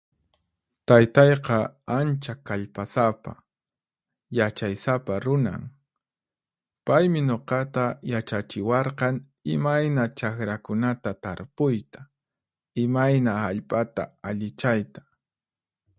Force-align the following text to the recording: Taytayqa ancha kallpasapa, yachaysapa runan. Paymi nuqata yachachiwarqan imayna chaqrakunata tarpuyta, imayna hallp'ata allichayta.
Taytayqa 0.89 1.57
ancha 1.97 2.33
kallpasapa, 2.47 3.31
yachaysapa 4.37 5.15
runan. 5.25 5.63
Paymi 6.85 7.21
nuqata 7.29 7.85
yachachiwarqan 8.13 9.15
imayna 9.55 10.03
chaqrakunata 10.19 11.11
tarpuyta, 11.23 11.99
imayna 12.85 13.31
hallp'ata 13.43 14.03
allichayta. 14.29 15.01